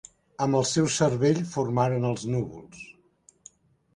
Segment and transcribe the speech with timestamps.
[0.43, 2.83] Amb el seu cervell formaren els núvols.